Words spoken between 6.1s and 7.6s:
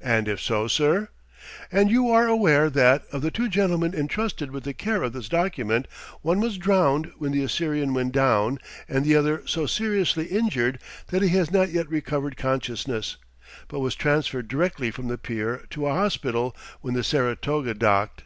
one was drowned when the